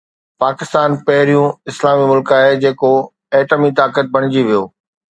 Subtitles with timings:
[0.43, 2.93] پاڪستان پهريون اسلامي ملڪ آهي جيڪو
[3.41, 4.69] ايٽمي طاقت بڻجي ويو